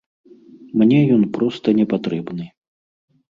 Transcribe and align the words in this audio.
Мне 0.81 0.99
ён 1.17 1.23
проста 1.35 1.67
не 1.81 1.85
патрэбны. 1.93 2.49